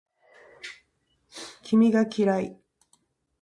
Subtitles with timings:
[1.61, 2.57] 君が嫌い